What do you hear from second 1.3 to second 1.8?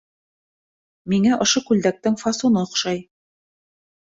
ошо